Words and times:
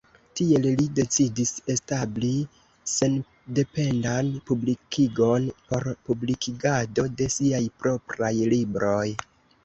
Tiel 0.37 0.63
li 0.77 0.85
decidis 0.99 1.49
establi 1.73 2.29
sendependan 2.91 4.31
publikigon 4.51 5.45
por 5.73 5.85
publikigado 6.07 7.05
de 7.19 7.27
siaj 7.35 7.61
propraj 7.85 8.33
libroj. 8.55 9.07